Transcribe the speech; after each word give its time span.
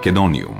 Македониум. 0.00 0.59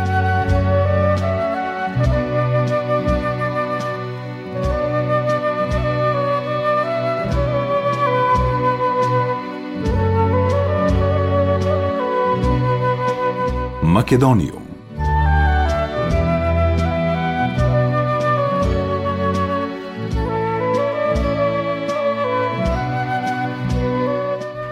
Македонија. 13.91 14.60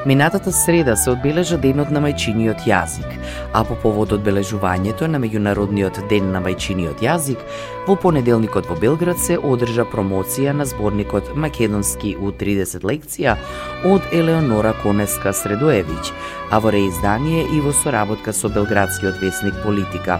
Минатата 0.10 0.52
среда 0.52 0.96
се 0.96 1.12
одбележа 1.12 1.58
денот 1.62 1.92
на 1.94 2.02
мајчиниот 2.02 2.64
јазик, 2.66 3.12
а 3.54 3.62
по 3.62 3.76
повод 3.78 4.16
одбележувањето 4.16 5.06
на 5.06 5.20
меѓународниот 5.22 6.00
ден 6.10 6.32
на 6.34 6.42
мајчиниот 6.42 7.04
јазик, 7.06 7.44
во 7.86 7.94
понеделникот 7.94 8.66
во 8.66 8.74
Белград 8.82 9.22
се 9.22 9.38
одржа 9.38 9.86
промоција 9.86 10.56
на 10.58 10.66
зборникот 10.66 11.30
Македонски 11.36 12.16
у 12.18 12.32
30 12.34 12.90
лекција 12.90 13.38
од 13.86 14.02
Елеонора 14.10 14.74
Конеска 14.82 15.30
Средоевиќ, 15.30 16.10
а 16.50 16.58
во 16.58 16.74
реиздание 16.74 17.46
и 17.46 17.62
во 17.62 17.70
соработка 17.84 18.34
со 18.34 18.50
белградскиот 18.50 19.22
весник 19.22 19.62
Политика. 19.62 20.18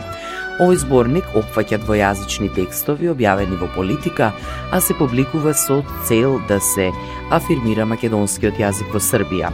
Овој 0.60 0.76
зборник 0.76 1.26
опфаќа 1.40 1.78
двојазични 1.86 2.50
текстови 2.52 3.08
објавени 3.10 3.58
во 3.58 3.72
Политика, 3.74 4.34
а 4.70 4.82
се 4.84 4.94
публикува 4.94 5.54
со 5.56 5.82
цел 6.06 6.42
да 6.48 6.60
се 6.60 6.92
афирмира 7.32 7.86
македонскиот 7.88 8.60
јазик 8.60 8.92
во 8.94 9.00
Србија. 9.00 9.54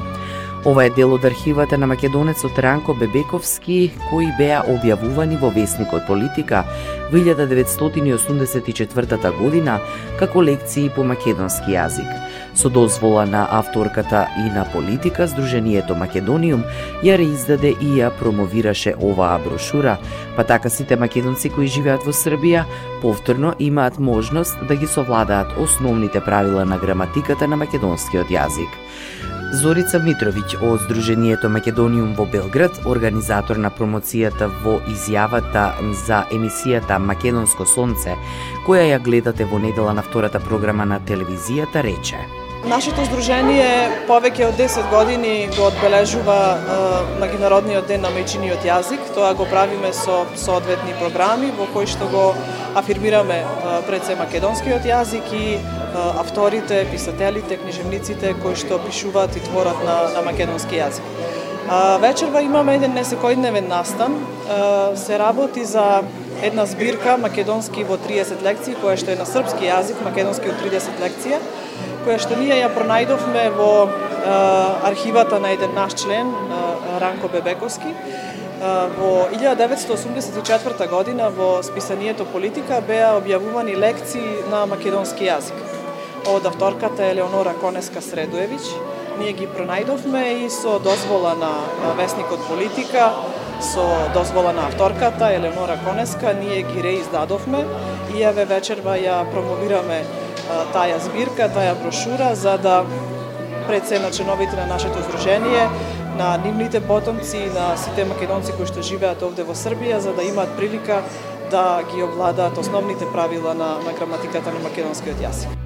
Ова 0.66 0.86
е 0.86 0.90
дел 0.90 1.14
од 1.14 1.26
архивата 1.26 1.78
на 1.78 1.88
македонецот 1.88 2.60
Ранко 2.60 2.94
Бебековски, 2.98 3.92
кои 4.10 4.32
беа 4.34 4.64
објавувани 4.66 5.38
во 5.38 5.54
Весникот 5.54 6.08
Политика 6.08 6.66
во 7.12 7.18
1984 7.22 9.32
година 9.38 9.80
како 10.18 10.42
лекции 10.42 10.90
по 10.90 11.04
македонски 11.06 11.72
јазик. 11.76 12.10
Со 12.58 12.70
дозвола 12.70 13.26
на 13.30 13.48
авторката 13.52 14.28
и 14.42 14.50
на 14.50 14.66
политика, 14.74 15.28
Сдруженијето 15.30 15.94
Македониум 15.94 16.66
ја 17.06 17.18
реиздаде 17.22 17.78
и 17.78 18.02
ја 18.02 18.10
промовираше 18.18 18.96
оваа 18.98 19.38
брошура, 19.46 19.98
па 20.36 20.44
така 20.44 20.70
сите 20.70 20.96
македонци 20.98 21.50
кои 21.50 21.68
живеат 21.68 22.02
во 22.02 22.12
Србија 22.12 22.66
повторно 23.06 23.54
имаат 23.60 24.00
можност 24.00 24.58
да 24.68 24.76
ги 24.76 24.88
совладаат 24.88 25.48
основните 25.62 26.26
правила 26.26 26.66
на 26.66 26.78
граматиката 26.82 27.48
на 27.48 27.56
македонскиот 27.56 28.34
јазик. 28.34 28.85
Зорица 29.54 30.00
Митровиќ 30.02 30.58
од 30.66 30.82
Сдруженијето 30.88 31.50
Македониум 31.54 32.16
во 32.18 32.26
Белград, 32.26 32.80
организатор 32.90 33.60
на 33.62 33.70
промоцијата 33.70 34.48
во 34.64 34.80
изјавата 34.90 35.66
за 36.06 36.24
емисијата 36.34 36.98
Македонско 37.00 37.66
сонце, 37.66 38.16
која 38.66 38.88
ја 38.90 39.00
гледате 39.06 39.46
во 39.46 39.60
недела 39.62 39.94
на 39.94 40.02
втората 40.02 40.40
програма 40.40 40.86
на 40.86 41.00
телевизијата, 41.00 41.84
рече. 41.86 42.18
Нашето 42.66 43.06
здружение 43.06 44.06
повеќе 44.10 44.48
од 44.50 44.58
10 44.58 44.90
години 44.90 45.34
го 45.54 45.68
одбележува 45.70 46.38
е, 46.58 46.78
Меѓународниот 47.22 47.86
ден 47.88 48.02
на 48.02 48.10
мајчиниот 48.10 48.66
јазик. 48.66 49.14
Тоа 49.14 49.36
го 49.38 49.46
правиме 49.46 49.94
со 49.94 50.24
соодветни 50.36 50.98
програми 50.98 51.52
во 51.54 51.70
кои 51.74 51.86
што 51.86 52.10
го 52.10 52.32
афирмираме 52.76 53.44
пред 53.88 54.10
се 54.10 54.16
македонскиот 54.18 54.90
јазик 54.90 55.30
и 55.38 55.60
авторите, 55.96 56.88
писателите, 56.92 57.58
книжевниците 57.58 58.36
кои 58.44 58.56
што 58.56 58.80
пишуваат 58.84 59.36
и 59.36 59.44
творат 59.44 59.82
на, 59.86 59.98
на 60.16 60.22
македонски 60.26 60.76
јазик. 60.76 61.04
А, 61.70 61.98
вечерва 61.98 62.42
имаме 62.42 62.76
еден 62.76 62.94
несекојдневен 62.98 63.68
настан. 63.68 64.20
А, 64.50 64.96
се 64.96 65.20
работи 65.20 65.66
за 65.66 66.04
една 66.44 66.66
збирка 66.66 67.18
македонски 67.18 67.84
во 67.84 67.98
30 67.98 68.44
лекции, 68.44 68.76
која 68.76 69.00
што 69.00 69.16
е 69.16 69.20
на 69.20 69.26
српски 69.26 69.72
јазик, 69.72 70.04
македонски 70.04 70.52
во 70.52 70.58
30 70.62 71.02
лекција 71.02 71.40
која 72.06 72.22
што 72.22 72.38
ние 72.38 72.60
ја 72.60 72.70
пронајдовме 72.70 73.50
во 73.58 73.70
архивата 74.86 75.40
на 75.42 75.54
еден 75.56 75.74
наш 75.74 75.96
член, 76.02 76.30
Ранко 77.02 77.30
Бебековски. 77.34 77.94
Во 78.98 79.28
1984 79.34 80.90
година 80.90 81.30
во 81.30 81.64
списанието 81.64 82.26
Политика 82.26 82.82
беа 82.88 83.16
објавувани 83.18 83.76
лекции 83.78 84.46
на 84.52 84.66
македонски 84.70 85.26
јазик 85.26 85.75
од 86.28 86.46
авторката 86.46 87.06
Елеонора 87.06 87.54
Конеска 87.62 88.02
Средуевич. 88.02 88.62
Ние 89.20 89.34
ги 89.34 89.48
пронајдовме 89.48 90.46
и 90.46 90.50
со 90.50 90.80
дозвола 90.80 91.36
на 91.40 91.52
вестникот 91.98 92.42
Политика, 92.50 93.14
со 93.62 93.86
дозвола 94.14 94.54
на 94.54 94.68
авторката 94.68 95.30
Елеонора 95.34 95.78
Конеска, 95.86 96.34
ние 96.34 96.62
ги 96.62 96.84
реиздадовме 96.84 97.66
и 98.16 98.24
еве 98.24 98.46
вечерва 98.46 98.98
ја 98.98 99.24
промовираме 99.32 100.04
таја 100.74 100.98
збирка, 101.00 101.50
таја 101.50 101.76
брошура, 101.82 102.36
за 102.36 102.58
да 102.58 102.84
пред 103.68 103.88
се 103.88 104.00
на 104.00 104.12
членовите 104.12 104.56
на 104.56 104.66
нашето 104.66 105.02
здружение, 105.04 105.70
на 106.18 106.38
нивните 106.38 106.80
потомци, 106.80 107.50
на 107.56 107.78
сите 107.78 108.06
македонци 108.06 108.54
кои 108.58 108.66
што 108.66 108.82
живеат 108.82 109.24
овде 109.24 109.44
во 109.44 109.54
Србија, 109.54 109.98
за 109.98 110.14
да 110.14 110.24
имаат 110.24 110.58
прилика 110.58 111.04
да 111.52 111.84
ги 111.94 112.04
овладаат 112.04 112.58
основните 112.58 113.06
правила 113.14 113.54
на, 113.54 113.78
на 113.86 113.94
граматиката 113.94 114.54
на 114.54 114.60
македонскиот 114.60 115.22
јазик. 115.22 115.65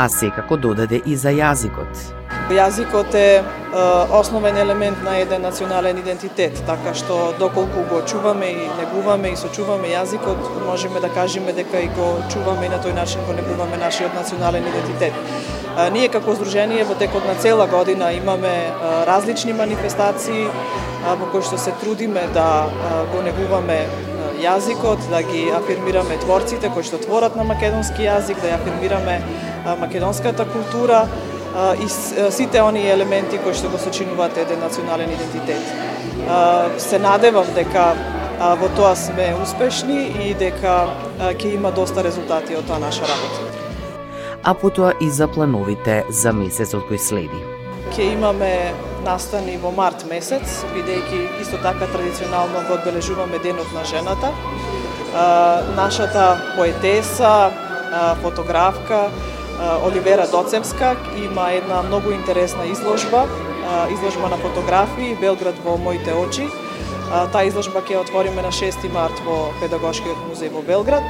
А 0.00 0.08
секако 0.08 0.56
додаде 0.56 1.02
и 1.04 1.12
за 1.12 1.28
јазикот. 1.28 1.98
Јазикот 2.56 3.12
е, 3.20 3.42
основен 4.16 4.56
елемент 4.56 5.02
на 5.04 5.18
еден 5.20 5.42
национален 5.44 5.98
идентитет, 6.00 6.62
така 6.66 6.94
што 6.96 7.18
доколку 7.38 7.84
го 7.90 7.98
чуваме 8.08 8.48
и 8.48 8.68
негуваме 8.78 9.34
и 9.34 9.36
сочуваме 9.36 9.90
јазикот, 9.92 10.48
можеме 10.64 11.02
да 11.04 11.10
кажеме 11.12 11.52
дека 11.52 11.82
и 11.84 11.90
го 11.98 12.08
чуваме 12.32 12.64
и 12.66 12.72
на 12.72 12.78
тој 12.80 12.96
начин 12.96 13.28
го 13.28 13.36
негуваме 13.36 13.76
нашиот 13.76 14.16
национален 14.16 14.64
идентитет. 14.72 15.12
Ние 15.92 16.08
како 16.08 16.32
здружение 16.38 16.88
во 16.88 16.96
текот 16.96 17.28
на 17.28 17.36
цела 17.36 17.66
година 17.68 18.08
имаме 18.16 18.54
различни 19.10 19.52
манифестации 19.52 20.48
во 21.04 21.28
кои 21.28 21.44
што 21.44 21.60
се 21.60 21.76
трудиме 21.84 22.24
да 22.32 22.72
го 23.12 23.20
негуваме 23.20 23.84
јазикот, 24.40 25.10
да 25.12 25.20
ги 25.28 25.50
афирмираме 25.52 26.16
творците 26.24 26.72
кои 26.72 26.88
што 26.88 26.96
творат 27.04 27.36
на 27.36 27.44
македонски 27.44 28.08
јазик, 28.08 28.40
да 28.40 28.54
ја 28.54 28.60
афирмираме 28.62 29.20
македонската 29.80 30.44
култура, 30.44 31.08
и 31.82 31.88
сите 32.30 32.60
оние 32.62 32.92
елементи 32.92 33.38
кои 33.38 33.54
што 33.54 33.68
го 33.68 33.78
сочинуваат 33.78 34.36
еден 34.38 34.60
национален 34.60 35.10
идентитет. 35.10 35.62
Се 36.78 36.98
надевам 36.98 37.46
дека 37.54 37.94
во 38.60 38.68
тоа 38.76 38.94
сме 38.96 39.34
успешни 39.42 40.14
и 40.28 40.34
дека 40.34 40.86
ќе 41.18 41.54
има 41.54 41.72
доста 41.74 42.04
резултати 42.06 42.56
од 42.56 42.66
таа 42.70 42.78
наша 42.78 43.02
работа. 43.02 43.50
А 44.42 44.54
потоа 44.54 44.94
и 45.00 45.10
за 45.10 45.26
плановите 45.28 46.04
за 46.08 46.32
месецот 46.32 46.86
кој 46.88 46.98
следи. 46.98 47.40
ќе 47.90 48.12
имаме 48.14 48.72
настани 49.04 49.56
во 49.58 49.72
март 49.74 50.04
месец, 50.08 50.62
бидејќи 50.74 51.42
исто 51.42 51.58
така 51.62 51.88
традиционално 51.90 52.62
го 52.68 52.74
одбележуваме 52.78 53.38
Денот 53.42 53.72
на 53.74 53.84
жената. 53.84 54.30
Нашата 55.76 56.38
поетеса, 56.56 57.50
фотографка 58.22 59.10
Оливера 59.84 60.26
Доцемска 60.26 60.96
има 61.16 61.52
една 61.52 61.82
многу 61.82 62.10
интересна 62.10 62.66
изложба, 62.66 63.26
изложба 63.92 64.28
на 64.28 64.36
фотографии 64.36 65.16
Белград 65.20 65.54
во 65.64 65.76
моите 65.76 66.14
очи. 66.14 66.48
Таа 67.32 67.44
изложба 67.44 67.82
ќе 67.82 68.00
отвориме 68.00 68.42
на 68.42 68.52
6 68.54 68.88
март 68.92 69.20
во 69.26 69.50
Педагошкиот 69.60 70.20
музеј 70.30 70.52
во 70.54 70.62
Белград. 70.62 71.02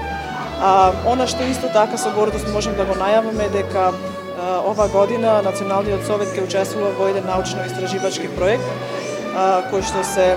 А, 0.61 0.93
она 1.07 1.27
што 1.27 1.45
исто 1.45 1.69
така 1.73 1.97
со 1.97 2.11
гордост 2.11 2.49
можем 2.53 2.75
да 2.77 2.85
го 2.85 2.97
најаваме 2.97 3.51
дека 3.53 3.93
ова 4.65 4.89
година 4.89 5.43
Националниот 5.45 6.07
совет 6.07 6.33
ќе 6.35 6.45
учествува 6.45 6.91
во 6.99 7.09
еден 7.13 7.29
научно-истраживачки 7.29 8.33
проект 8.37 8.65
кој 9.71 9.83
што 9.87 10.03
се 10.05 10.37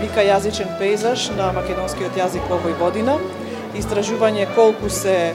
вика 0.00 0.24
јазичен 0.24 0.78
пейзаж 0.78 1.28
на 1.36 1.52
македонскиот 1.52 2.16
јазик 2.16 2.48
во 2.48 2.58
Војводина. 2.64 3.18
Истражување 3.76 4.48
колку 4.54 4.88
се 4.90 5.34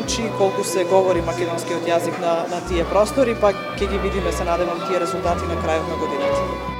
учи, 0.00 0.30
колку 0.38 0.64
се 0.64 0.84
говори 0.84 1.22
македонскиот 1.22 1.88
јазик 1.88 2.20
на, 2.20 2.34
на 2.50 2.60
тие 2.68 2.84
простори, 2.88 3.36
па 3.40 3.52
ќе 3.52 3.88
ги 3.88 3.98
видиме, 3.98 4.32
се 4.32 4.44
надевам, 4.48 4.84
тие 4.88 5.00
резултати 5.00 5.48
на 5.48 5.60
крајот 5.64 5.88
на 5.88 5.98
годината. 6.00 6.71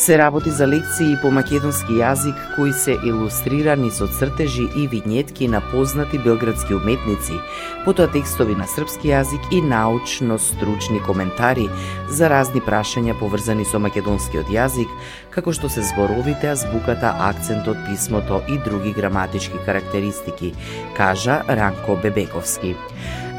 Се 0.00 0.18
работи 0.18 0.50
за 0.50 0.64
лекции 0.68 1.16
по 1.20 1.28
македонски 1.28 1.98
јазик 2.00 2.38
кои 2.54 2.70
се 2.72 2.94
илустрирани 3.04 3.90
со 3.92 4.06
цртежи 4.08 4.64
и 4.72 4.86
винетки 4.88 5.48
на 5.48 5.60
познати 5.60 6.18
белградски 6.18 6.72
уметници, 6.74 7.36
потоа 7.84 8.08
текстови 8.08 8.56
на 8.56 8.64
српски 8.64 9.12
јазик 9.12 9.50
и 9.52 9.60
научно-стручни 9.60 11.02
коментари 11.04 11.68
за 12.08 12.32
разни 12.32 12.64
прашања 12.64 13.12
поврзани 13.20 13.68
со 13.68 13.76
македонскиот 13.76 14.48
јазик, 14.48 14.88
како 15.36 15.52
што 15.52 15.68
се 15.68 15.84
зборовите, 15.92 16.48
азбуката, 16.56 17.12
акцентот, 17.28 17.76
писмото 17.84 18.40
и 18.48 18.56
други 18.56 18.96
граматички 18.96 19.60
карактеристики, 19.68 20.54
кажа 20.96 21.42
Ранко 21.44 22.00
Бебековски. 22.00 22.72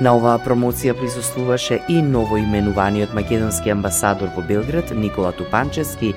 На 0.02 0.16
оваа 0.18 0.40
промоција 0.42 0.96
присуствуваше 0.98 1.76
и 1.90 2.00
новоименуваниот 2.02 3.12
македонски 3.14 3.70
амбасадор 3.70 4.32
во 4.34 4.42
Белград 4.42 4.90
Никола 4.98 5.30
Тупанчески, 5.32 6.16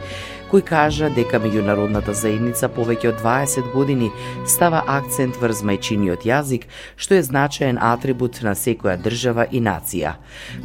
кој 0.50 0.62
кажа 0.68 1.08
дека 1.14 1.40
меѓународната 1.42 2.14
заедница 2.14 2.68
повеќе 2.68 3.10
од 3.12 3.20
20 3.22 3.72
години 3.72 4.10
става 4.46 4.82
акцент 4.86 5.36
врз 5.40 5.64
мајчиниот 5.66 6.26
јазик, 6.28 6.68
што 6.96 7.18
е 7.18 7.22
значаен 7.22 7.78
атрибут 7.80 8.42
на 8.42 8.54
секоја 8.54 8.96
држава 9.00 9.48
и 9.50 9.60
нација. 9.60 10.16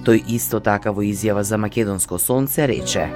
Тој 0.06 0.24
исто 0.36 0.60
така 0.60 0.92
во 0.92 1.04
изјава 1.06 1.44
за 1.44 1.58
Македонско 1.58 2.20
сонце 2.20 2.68
рече: 2.68 3.10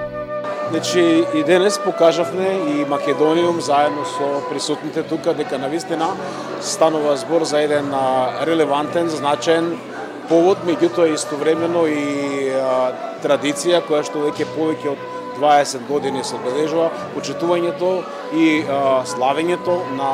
Значи 0.72 1.24
и 1.36 1.44
денес 1.44 1.78
покажавме 1.78 2.50
и 2.74 2.86
Македониум 2.90 3.62
заедно 3.62 4.06
со 4.06 4.42
присутните 4.50 5.04
тука 5.04 5.34
дека 5.34 5.60
на 5.60 5.68
вистина 5.70 6.08
станува 6.62 7.18
збор 7.18 7.44
за 7.44 7.62
еден 7.62 7.94
релевантен, 8.48 9.10
значен 9.10 9.78
повод, 10.30 10.64
меѓутоа 10.66 11.14
истовремено 11.14 11.84
и 11.86 12.50
а, 12.56 12.94
традиција 13.24 13.84
која 13.86 14.04
што 14.08 14.24
веќе 14.24 14.48
повеќе 14.56 14.94
од 14.94 15.13
20 15.40 15.88
години 15.88 16.24
се 16.24 16.36
одбележува 16.36 16.90
почитувањето 17.16 18.04
и 18.34 18.64
а, 18.64 19.04
славењето 19.06 19.80
на 19.98 20.12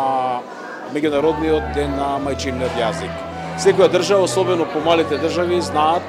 меѓународниот 0.93 1.73
ден 1.75 1.95
на 1.97 2.15
мајчиниот 2.23 2.79
јазик. 2.79 3.11
Секоја 3.59 3.91
држава, 3.91 4.23
особено 4.23 4.65
помалите 4.73 5.17
држави, 5.19 5.61
знаат, 5.61 6.03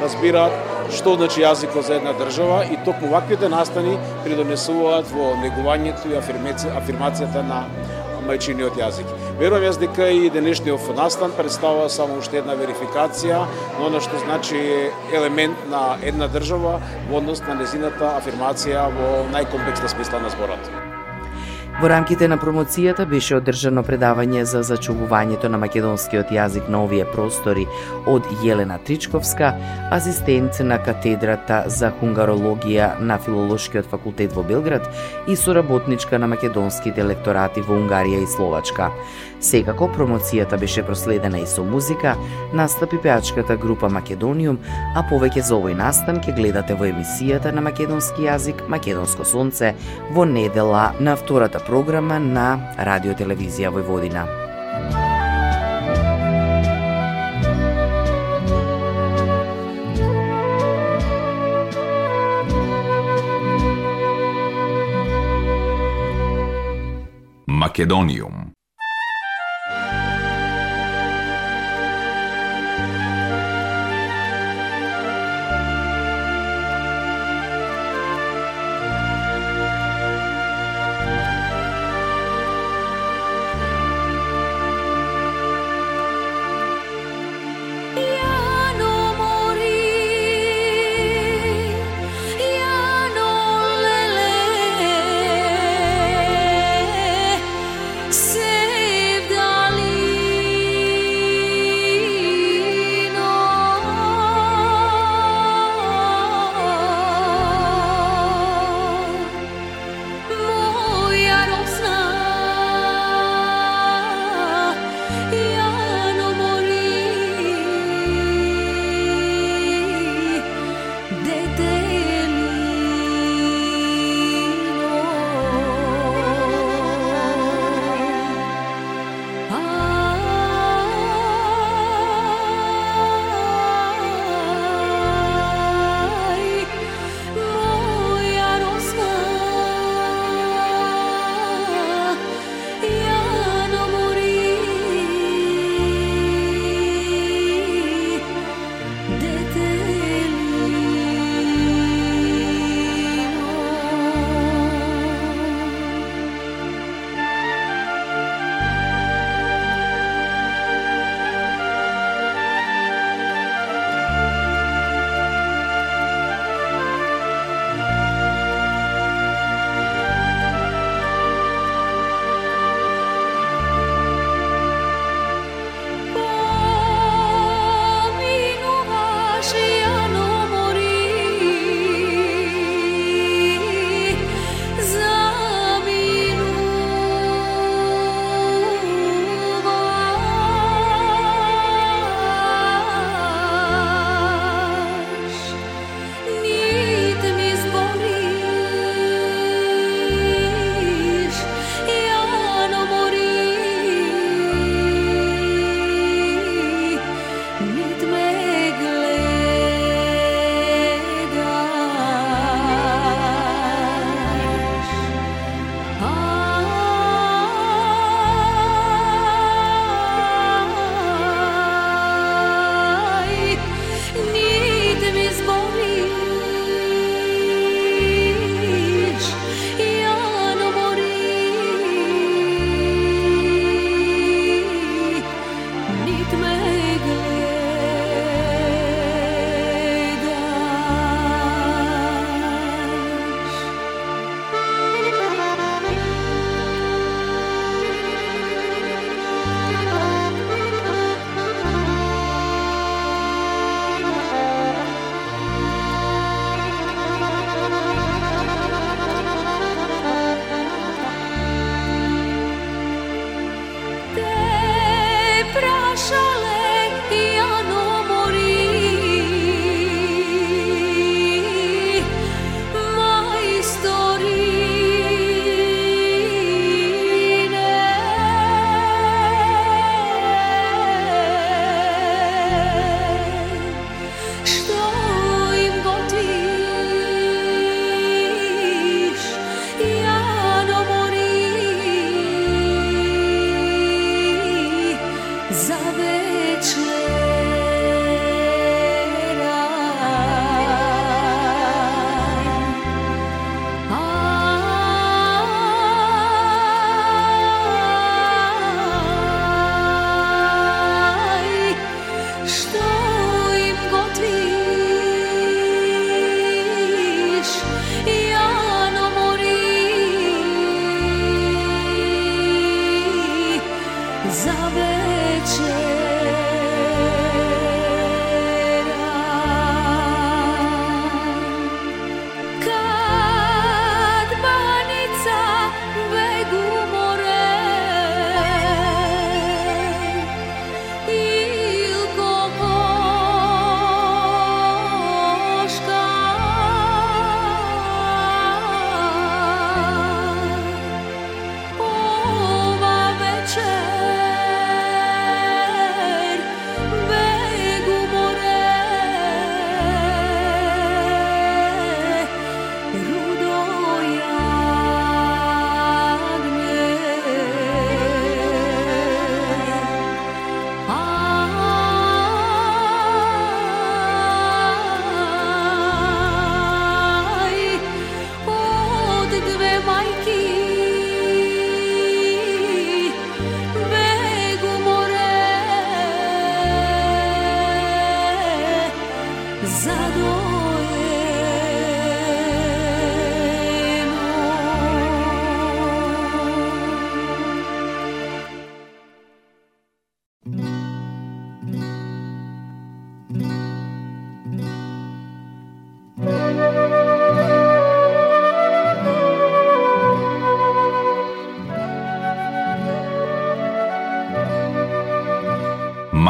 разбираат 0.00 0.52
што 0.94 1.16
значи 1.18 1.42
јазикот 1.42 1.86
за 1.88 1.96
една 1.98 2.12
држава 2.18 2.62
и 2.70 2.78
токму 2.86 3.10
ваквите 3.10 3.48
настани 3.50 3.96
придонесуваат 4.24 5.10
во 5.12 5.32
негувањето 5.42 6.12
и 6.12 6.18
афирмацијата 6.18 7.42
на 7.46 7.64
мајчиниот 8.26 8.78
јазик. 8.78 9.10
Верувам 9.36 9.66
јас 9.66 9.76
дека 9.76 10.06
и 10.08 10.30
денешниот 10.32 10.86
настан 10.96 11.34
представува 11.36 11.90
само 11.92 12.16
уште 12.22 12.38
една 12.40 12.54
верификација 12.56 13.42
на 13.76 13.84
она 13.90 14.00
што 14.00 14.22
значи 14.24 14.56
елемент 15.12 15.68
на 15.68 15.84
една 16.00 16.28
држава 16.32 16.80
во 17.10 17.20
однос 17.20 17.44
на 17.44 17.60
незината 17.60 18.16
афирмација 18.16 18.88
во 18.96 19.14
најкомплексна 19.36 19.92
смисла 19.92 20.24
на 20.24 20.32
зборот. 20.32 20.85
Во 21.76 21.90
рамките 21.92 22.24
на 22.24 22.38
промоцијата 22.40 23.04
беше 23.04 23.34
одржано 23.36 23.82
предавање 23.84 24.46
за 24.48 24.62
зачувувањето 24.64 25.50
на 25.52 25.58
македонскиот 25.60 26.30
јазик 26.32 26.70
на 26.72 26.78
овие 26.86 27.04
простори 27.04 27.66
од 28.08 28.24
Јелена 28.40 28.78
Тричковска, 28.80 29.50
асистент 29.92 30.56
на 30.64 30.78
катедрата 30.80 31.58
за 31.68 31.90
хунгарологија 32.00 32.94
на 33.00 33.18
Филолошкиот 33.20 33.90
факултет 33.92 34.32
во 34.32 34.42
Белград 34.42 34.88
и 35.28 35.36
соработничка 35.36 36.18
на 36.18 36.30
македонските 36.32 37.04
лекторати 37.04 37.60
во 37.60 37.76
Унгарија 37.76 38.22
и 38.24 38.30
Словачка. 38.36 38.88
Секако 39.40 39.90
промоцијата 39.92 40.56
беше 40.56 40.82
проследена 40.82 41.42
и 41.44 41.46
со 41.46 41.60
музика, 41.64 42.16
настапи 42.54 42.96
пеачката 43.02 43.56
група 43.56 43.92
Македониум, 43.92 44.56
а 44.96 45.04
повеќе 45.04 45.44
за 45.44 45.58
овој 45.60 45.76
настан 45.76 46.22
ќе 46.24 46.32
гледате 46.40 46.74
во 46.74 46.88
емисијата 46.88 47.52
на 47.52 47.60
македонски 47.60 48.24
јазик 48.24 48.64
Македонско 48.68 49.28
сонце 49.28 49.74
во 50.16 50.24
недела 50.24 50.94
на 51.00 51.16
втората 51.20 51.60
програма 51.66 52.18
на 52.22 52.72
Радио 52.78 53.12
Телевизија 53.18 53.72
Војводина. 53.74 54.22
Македониум 67.46 68.45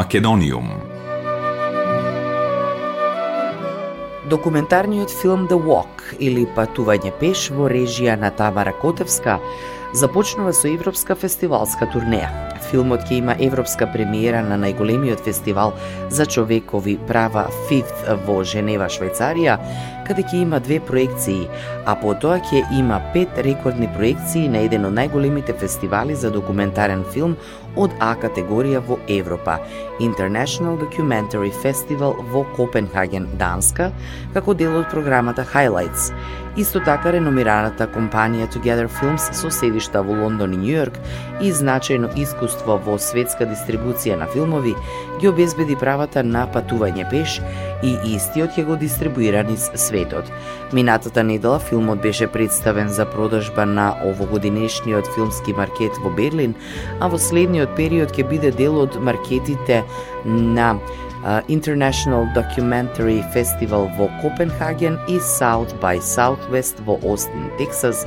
Македониум 0.07 0.69
Документарниот 4.29 5.11
филм 5.11 5.47
The 5.51 5.59
Walk 5.59 6.15
или 6.19 6.45
Патување 6.55 7.11
пеш 7.19 7.49
во 7.51 7.67
режија 7.67 8.15
на 8.15 8.29
Тамара 8.31 8.71
Котевска 8.79 9.35
започнува 9.93 10.53
со 10.53 10.67
европска 10.71 11.15
фестивалска 11.15 11.89
турнеја. 11.91 12.29
Филмот 12.69 13.03
ќе 13.07 13.17
има 13.19 13.35
европска 13.39 13.87
премиера 13.91 14.41
на 14.43 14.55
најголемиот 14.59 15.23
фестивал 15.23 15.73
за 16.09 16.25
човекови 16.25 16.97
права 17.07 17.45
Fifth 17.67 18.07
во 18.27 18.41
Женева, 18.43 18.87
Швајцарија, 18.91 19.57
каде 20.07 20.23
ќе 20.23 20.41
има 20.43 20.59
две 20.63 20.79
проекции, 20.79 21.47
а 21.85 21.95
потоа 21.99 22.39
ќе 22.43 22.63
има 22.79 22.99
пет 23.13 23.39
рекордни 23.47 23.87
проекции 23.95 24.47
на 24.47 24.63
еден 24.67 24.87
од 24.87 24.95
најголемите 24.99 25.55
фестивали 25.59 26.15
за 26.15 26.31
документарен 26.31 27.03
филм 27.13 27.37
од 27.77 27.93
А 27.99 28.13
категорија 28.19 28.81
во 28.87 28.97
Европа, 29.07 29.59
International 29.99 30.77
Documentary 30.81 31.51
Festival 31.63 32.17
во 32.31 32.43
Копенхаген, 32.57 33.27
Данска, 33.37 33.91
како 34.33 34.53
дел 34.57 34.79
од 34.81 34.89
програмата 34.91 35.45
Highlights. 35.53 36.11
Исто 36.57 36.79
така 36.81 37.11
реномираната 37.13 37.85
компанија 37.93 38.47
Together 38.49 38.87
Films 38.89 39.27
со 39.37 39.51
седишта 39.53 40.01
во 40.01 40.15
Лондон 40.17 40.55
и 40.55 40.57
Њујорк 40.57 40.95
и 41.45 41.51
значајно 41.53 42.09
искуство 42.17 42.79
во 42.81 42.95
светска 42.97 43.45
дистрибуција 43.45 44.17
на 44.17 44.25
филмови 44.33 44.73
ги 45.19 45.29
обезбеди 45.29 45.75
правата 45.75 46.23
на 46.23 46.45
патување 46.53 47.07
пеш 47.11 47.39
и 47.85 47.95
истиот 48.15 48.57
ќе 48.57 48.65
го 48.67 48.77
дистрибуира 48.79 49.43
низ 49.47 49.69
светот. 49.75 50.29
Минатата 50.73 51.23
недела 51.23 51.59
филмот 51.59 52.01
беше 52.01 52.27
представен 52.27 52.89
за 52.89 53.05
продажба 53.05 53.65
на 53.65 53.95
овогодинешниот 54.05 55.09
филмски 55.15 55.53
маркет 55.53 55.97
во 56.03 56.09
Берлин, 56.09 56.55
а 56.99 57.07
во 57.07 57.17
следниот 57.17 57.75
период 57.75 58.13
ќе 58.13 58.27
биде 58.29 58.51
дел 58.51 58.77
од 58.83 58.99
маркетите 59.01 59.83
на 60.25 60.75
International 61.49 62.27
Documentary 62.35 63.19
Festival 63.33 63.89
во 63.97 64.07
Копенхаген 64.21 64.99
и 65.07 65.19
South 65.19 65.73
by 65.81 65.99
Southwest 65.99 66.79
во 66.85 66.99
Остин, 67.03 67.49
Тексас, 67.57 68.05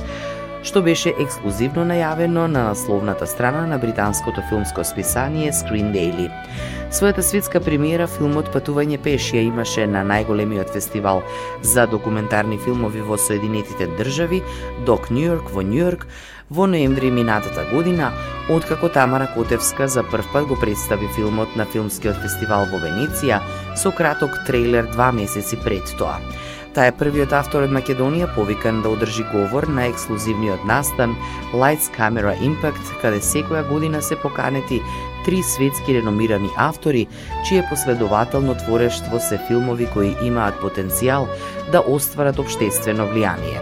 што 0.63 0.81
беше 0.85 1.13
ексклузивно 1.19 1.85
најавено 1.89 2.47
на 2.47 2.67
насловната 2.69 3.27
страна 3.27 3.65
на 3.67 3.77
британското 3.77 4.43
филмско 4.49 4.83
списание 4.83 5.51
Screen 5.51 5.91
Daily. 5.95 6.29
Својата 6.91 7.23
светска 7.23 7.61
премиера 7.63 8.07
филмот 8.07 8.51
Патување 8.53 8.97
пеш 8.99 9.31
ја 9.31 9.45
имаше 9.47 9.87
на 9.87 10.03
најголемиот 10.03 10.73
фестивал 10.73 11.23
за 11.63 11.87
документарни 11.87 12.59
филмови 12.59 13.01
во 13.01 13.17
Соединетите 13.17 13.87
држави, 13.97 14.41
Док 14.85 15.07
Њујорк 15.09 15.53
во 15.55 15.63
Њујорк, 15.63 16.05
во 16.51 16.67
ноември 16.67 17.11
минатата 17.11 17.63
година, 17.71 18.11
откако 18.51 18.89
Тамара 18.89 19.29
Котевска 19.35 19.87
за 19.87 20.03
прв 20.03 20.27
пат 20.33 20.45
го 20.51 20.59
представи 20.59 21.07
филмот 21.15 21.55
на 21.55 21.65
филмскиот 21.65 22.19
фестивал 22.19 22.67
во 22.67 22.83
Венеција 22.83 23.39
со 23.79 23.91
краток 23.95 24.35
трейлер 24.47 24.91
два 24.91 25.13
месеци 25.15 25.55
пред 25.63 25.95
тоа. 25.97 26.19
Таа 26.71 26.87
е 26.87 26.91
првиот 26.95 27.33
автор 27.35 27.65
од 27.65 27.71
Македонија 27.75 28.29
повикан 28.31 28.77
да 28.83 28.93
одржи 28.95 29.25
говор 29.33 29.65
на 29.67 29.89
ексклузивниот 29.89 30.63
настан 30.69 31.17
Lights 31.51 31.89
Camera 31.97 32.31
Impact, 32.39 32.93
каде 33.01 33.19
секоја 33.19 33.65
година 33.67 33.99
се 34.01 34.15
поканети 34.15 34.79
три 35.25 35.43
светски 35.43 35.97
реномирани 35.97 36.47
автори, 36.55 37.07
чие 37.47 37.67
последователно 37.69 38.55
творештво 38.55 39.19
се 39.19 39.41
филмови 39.47 39.89
кои 39.91 40.15
имаат 40.23 40.63
потенцијал 40.63 41.27
да 41.75 41.83
остварат 41.83 42.39
обштествено 42.39 43.11
влијание. 43.11 43.59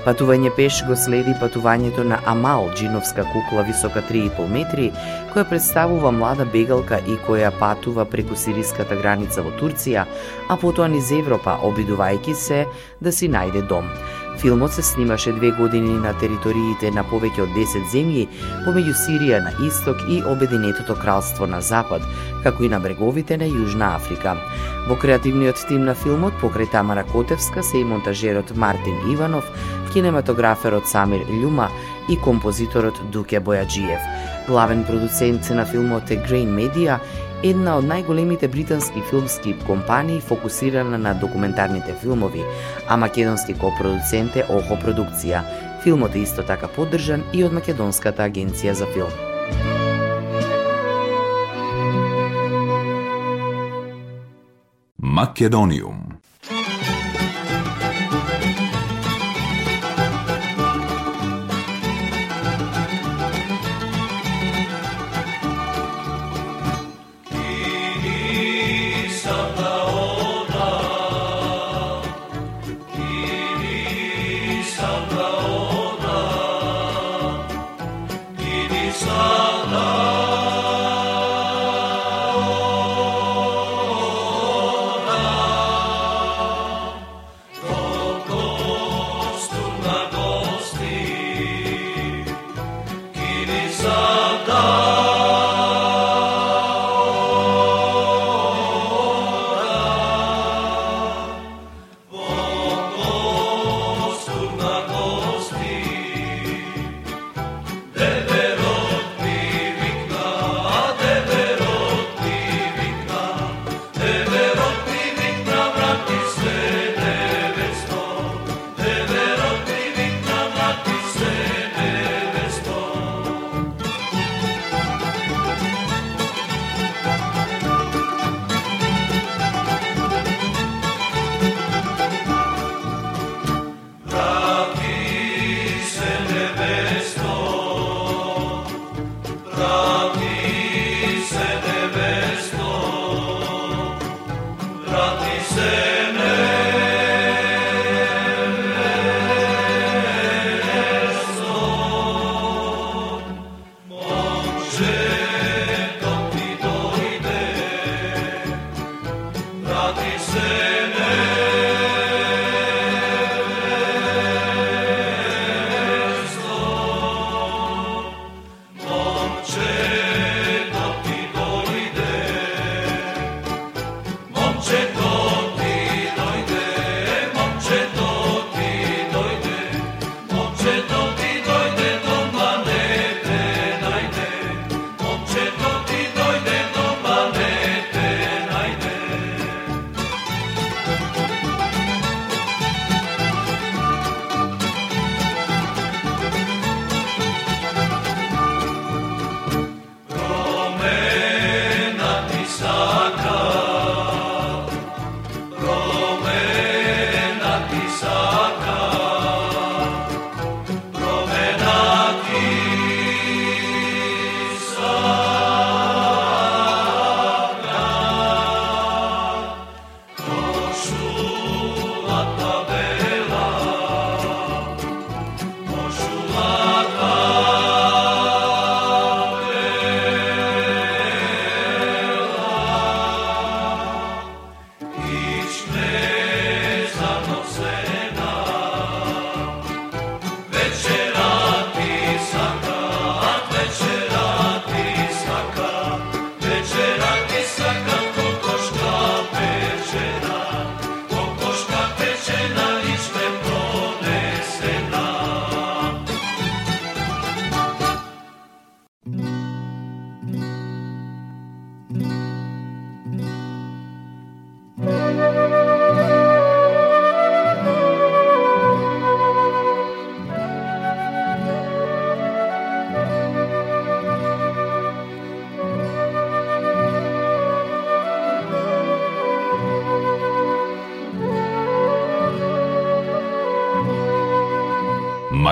Патување 0.00 0.48
пеш 0.56 0.78
го 0.88 0.94
следи 0.96 1.34
патувањето 1.36 2.00
на 2.08 2.18
Амал, 2.32 2.70
джиновска 2.72 3.24
кукла 3.32 3.64
висока 3.68 4.00
3,5 4.08 4.46
метри, 4.48 4.86
која 5.34 5.44
представува 5.50 6.12
млада 6.16 6.46
бегалка 6.48 7.02
и 7.04 7.18
која 7.26 7.50
патува 7.58 8.06
преку 8.08 8.36
сириската 8.36 8.96
граница 8.96 9.44
во 9.44 9.52
Турција, 9.60 10.06
а 10.48 10.56
потоа 10.56 10.88
низ 10.88 11.12
Европа, 11.12 11.58
обидувајќи 11.68 12.34
се 12.34 12.64
да 13.00 13.12
си 13.12 13.28
најде 13.28 13.66
дом. 13.68 13.92
Филмот 14.40 14.72
се 14.72 14.82
снимаше 14.82 15.32
две 15.32 15.50
години 15.50 15.98
на 16.00 16.14
териториите 16.16 16.88
на 16.96 17.02
повеќе 17.04 17.42
од 17.44 17.50
10 17.52 17.90
земји, 17.92 18.22
помеѓу 18.64 18.94
Сирија 18.96 19.40
на 19.44 19.50
исток 19.66 20.00
и 20.08 20.22
Обединетото 20.24 20.96
кралство 20.96 21.44
на 21.46 21.60
запад, 21.60 22.06
како 22.42 22.64
и 22.64 22.70
на 22.72 22.80
бреговите 22.80 23.36
на 23.36 23.44
Јужна 23.44 23.90
Африка. 23.98 24.38
Во 24.88 24.96
креативниот 24.96 25.60
тим 25.68 25.84
на 25.84 25.94
филмот, 25.94 26.40
покрај 26.40 26.70
Тамара 26.72 27.04
Котевска, 27.04 27.62
се 27.62 27.82
и 27.82 27.84
монтажерот 27.84 28.56
Мартин 28.56 29.12
Иванов, 29.12 29.44
кинематограферот 29.92 30.88
Самир 30.88 31.26
Љума 31.28 31.68
и 32.08 32.16
композиторот 32.16 32.96
Дуке 33.12 33.40
Бојаджиев. 33.44 34.00
Главен 34.48 34.84
продуцент 34.84 35.50
на 35.50 35.66
филмот 35.66 36.10
е 36.10 36.16
Grain 36.16 36.48
Media 36.48 36.98
една 37.42 37.76
од 37.80 37.86
најголемите 37.88 38.48
британски 38.52 39.00
филмски 39.10 39.54
компании 39.66 40.20
фокусирана 40.20 40.98
на 40.98 41.14
документарните 41.14 41.94
филмови, 42.02 42.44
а 42.88 42.96
македонски 42.96 43.54
копродуцент 43.54 44.36
е 44.36 44.44
Охо 44.48 44.76
Продукција. 44.76 45.42
Филмот 45.82 46.14
е 46.14 46.24
исто 46.26 46.42
така 46.42 46.68
поддржан 46.68 47.24
и 47.32 47.44
од 47.44 47.52
Македонската 47.56 48.28
агенција 48.28 48.72
за 48.72 48.86
филм. 48.92 49.12
Македониум 54.98 56.09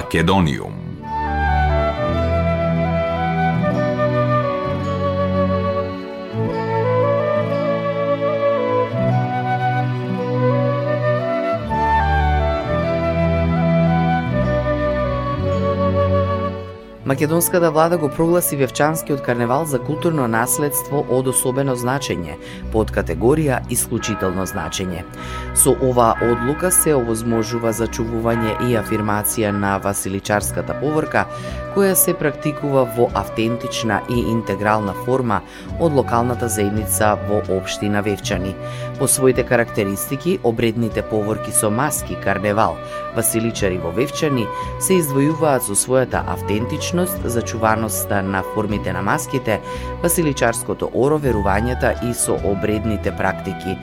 Македониум. 0.08 0.77
Македонската 17.08 17.70
влада 17.70 17.98
го 17.98 18.08
прогласи 18.08 18.56
Вевчанскиот 18.56 19.22
карневал 19.22 19.64
за 19.64 19.78
културно 19.78 20.26
наследство 20.28 21.00
од 21.08 21.28
особено 21.32 21.72
значење, 21.72 22.34
под 22.72 22.90
категорија 22.92 23.62
исклучително 23.72 24.44
значење. 24.44 25.06
Со 25.56 25.72
оваа 25.72 26.20
одлука 26.20 26.68
се 26.68 26.92
овозможува 26.98 27.72
зачувување 27.72 28.58
и 28.68 28.76
афирмација 28.76 29.54
на 29.56 29.78
Василичарската 29.80 30.76
поворка, 30.82 31.24
која 31.78 31.94
се 31.94 32.10
практикува 32.18 32.82
во 32.96 33.04
автентична 33.14 34.00
и 34.10 34.24
интегрална 34.32 34.96
форма 35.04 35.36
од 35.78 35.94
локалната 35.94 36.48
заедница 36.50 37.12
во 37.28 37.38
општина 37.54 38.02
Вевчани. 38.02 38.54
По 38.98 39.06
своите 39.06 39.44
карактеристики, 39.46 40.40
обредните 40.42 41.02
поворки 41.02 41.52
со 41.52 41.70
маски 41.70 42.16
карневал, 42.24 42.74
Василичари 43.14 43.78
во 43.78 43.92
Вевчани 43.94 44.48
се 44.80 44.98
издвојуваат 44.98 45.68
со 45.70 45.78
својата 45.78 46.24
автентичност 46.26 47.22
зачуваноста 47.24 48.22
на 48.22 48.42
формите 48.54 48.92
на 48.92 49.02
маските, 49.02 49.60
василичарското 50.02 50.90
оро, 50.94 51.22
верувањата 51.22 51.94
и 52.10 52.14
со 52.14 52.40
обредните 52.42 53.14
практики. 53.14 53.78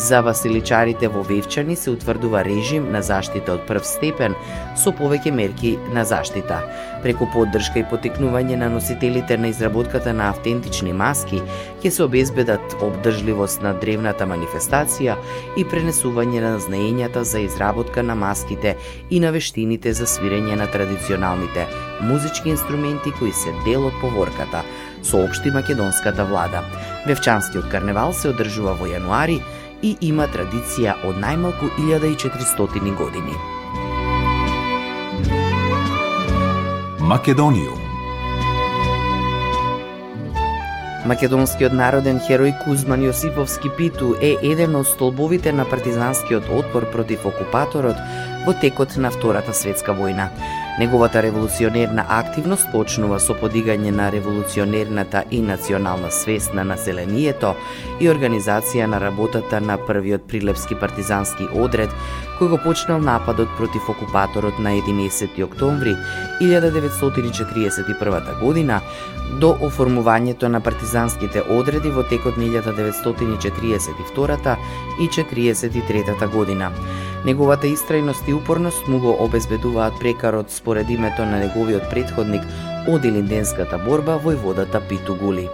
За 0.00 0.22
василичарите 0.22 1.08
во 1.12 1.20
Вевчани 1.22 1.76
се 1.76 1.90
утврдува 1.90 2.40
режим 2.44 2.86
на 2.92 3.02
заштита 3.04 3.52
од 3.58 3.66
прв 3.68 3.84
степен 3.84 4.32
со 4.72 4.94
повеќе 4.96 5.28
мерки 5.36 5.74
на 5.92 6.06
заштита. 6.08 6.62
Преку 7.02 7.28
поддршка 7.34 7.82
и 7.82 7.88
потекнување 7.90 8.56
на 8.62 8.70
носителите 8.72 9.36
на 9.36 9.50
изработката 9.52 10.14
на 10.16 10.30
автентични 10.32 10.96
маски, 10.96 11.42
ќе 11.84 11.92
се 11.92 12.06
обезбедат 12.06 12.78
обдржливост 12.80 13.60
на 13.60 13.74
древната 13.76 14.24
манифестација 14.24 15.18
и 15.60 15.68
пренесување 15.68 16.40
на 16.48 16.56
знаењата 16.64 17.20
за 17.20 17.44
изработка 17.44 18.02
на 18.02 18.16
маските 18.16 18.76
и 19.10 19.20
на 19.20 19.36
вештините 19.36 19.92
за 19.92 20.08
свирење 20.08 20.56
на 20.56 20.70
традиционалните 20.72 21.68
музички 22.00 22.48
инструменти 22.48 23.12
кои 23.20 23.36
се 23.36 23.52
дел 23.68 23.84
од 23.92 24.00
поворката, 24.00 24.64
соопшти 25.04 25.52
македонската 25.52 26.24
влада. 26.24 26.64
Вевчанскиот 27.06 27.68
карневал 27.68 28.16
се 28.16 28.32
одржува 28.32 28.78
во 28.80 28.88
јануари 28.88 29.42
и 29.82 29.96
има 30.00 30.26
традиција 30.28 30.96
од 31.08 31.20
најмалку 31.20 31.70
1400 31.78 32.96
години. 32.96 33.36
Македониум 37.00 37.90
Македонскиот 41.10 41.72
народен 41.72 42.20
херој 42.20 42.52
Кузман 42.60 43.00
Јосиповски 43.02 43.70
Питу 43.76 44.12
е 44.20 44.34
еден 44.46 44.76
од 44.76 44.86
столбовите 44.86 45.52
на 45.52 45.64
партизанскиот 45.64 46.50
отпор 46.52 46.86
против 46.92 47.24
окупаторот 47.26 47.96
во 48.44 48.54
текот 48.60 48.94
на 48.96 49.10
Втората 49.10 49.54
светска 49.56 49.96
војна. 49.96 50.28
Неговата 50.78 51.22
револуционерна 51.22 52.04
активност 52.08 52.68
почнува 52.72 53.18
со 53.20 53.34
подигање 53.36 53.90
на 53.90 54.06
револуционерната 54.12 55.24
и 55.30 55.40
национална 55.42 56.10
свест 56.14 56.54
на 56.54 56.64
населението 56.64 57.54
и 58.00 58.08
организација 58.08 58.86
на 58.86 59.00
работата 59.02 59.60
на 59.60 59.76
првиот 59.76 60.28
прилепски 60.28 60.78
партизански 60.80 61.50
одред, 61.52 61.90
кој 62.40 62.48
го 62.48 62.56
почнал 62.64 63.02
нападот 63.04 63.50
против 63.58 63.88
окупаторот 63.92 64.56
на 64.58 64.70
11 64.72 65.44
октомври 65.44 65.92
1941 66.40 68.40
година 68.40 68.80
до 69.40 69.56
оформувањето 69.60 70.48
на 70.48 70.60
партизанските 70.60 71.42
одреди 71.56 71.90
во 71.92 72.02
текот 72.02 72.36
на 72.40 72.44
1942 72.44 74.56
и 75.00 75.08
1943 75.08 76.28
година. 76.32 76.70
Неговата 77.24 77.66
истрајност 77.66 78.28
и 78.28 78.34
упорност 78.34 78.88
му 78.88 78.98
го 78.98 79.16
обезбедуваат 79.24 79.92
прекарот 80.00 80.50
според 80.50 80.90
името 80.90 81.26
на 81.26 81.38
неговиот 81.38 81.90
предходник 81.90 82.42
од 82.88 83.04
Илинденската 83.04 83.78
борба 83.78 84.16
војводата 84.16 84.80
Питу 84.88 85.14
Гули. 85.14 85.48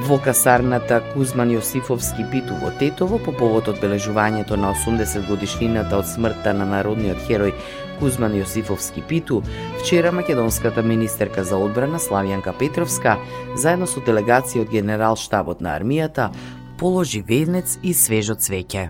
Во 0.00 0.16
касарната 0.16 1.02
Кузман 1.12 1.50
Јосифовски 1.52 2.24
Питу 2.32 2.54
во 2.62 2.70
Тетово 2.80 3.18
по 3.20 3.34
повод 3.36 3.68
одбележувањето 3.68 4.56
на 4.56 4.72
80 4.72 5.26
годишнината 5.28 5.98
од 5.98 6.08
смртта 6.08 6.54
на 6.56 6.64
народниот 6.64 7.20
херој 7.28 7.52
Кузман 8.00 8.32
Јосифовски 8.38 9.02
Питу, 9.06 9.42
вчера 9.82 10.12
македонската 10.12 10.82
министерка 10.82 11.44
за 11.44 11.58
одбрана 11.60 11.98
Славјанка 11.98 12.54
Петровска, 12.58 13.18
заедно 13.56 13.86
со 13.86 14.00
делегација 14.00 14.64
од 14.64 14.72
генерал 14.72 15.20
штабот 15.20 15.60
на 15.60 15.76
армијата, 15.76 16.30
положи 16.78 17.20
венец 17.20 17.76
и 17.82 17.92
свежо 17.92 18.38
цвеќе. 18.40 18.88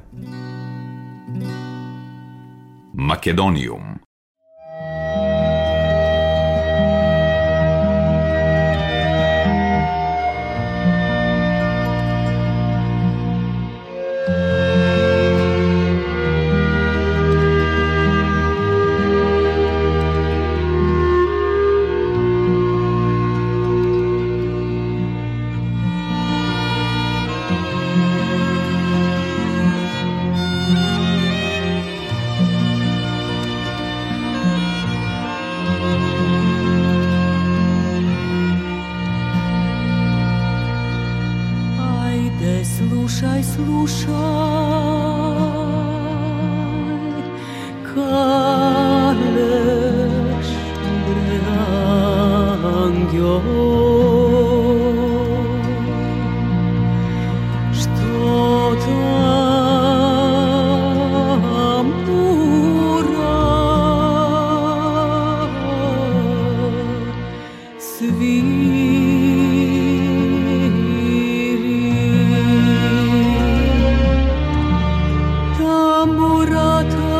Македониум 2.94 3.98
Burat'a 76.40 77.19